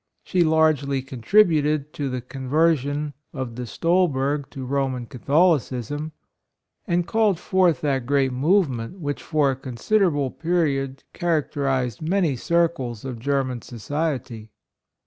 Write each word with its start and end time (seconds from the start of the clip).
She 0.23 0.43
largely 0.43 1.03
contributed 1.03 1.93
to 1.93 2.09
the 2.09 2.23
conver 2.23 2.75
sion 2.75 3.13
of 3.33 3.53
De 3.53 3.67
Stolberg 3.67 4.49
to 4.49 4.65
Roman 4.65 5.05
Cath 5.05 5.27
olicism, 5.27 6.11
and 6.87 7.05
called 7.05 7.37
forth 7.37 7.81
that 7.81 8.07
great 8.07 8.33
movement 8.33 8.97
which 8.99 9.21
for 9.21 9.51
a 9.51 9.55
considerable 9.55 10.31
period 10.31 11.03
characterized 11.13 12.01
many 12.01 12.35
circles 12.35 13.05
of 13.05 13.19
German 13.19 13.61
society." 13.61 14.49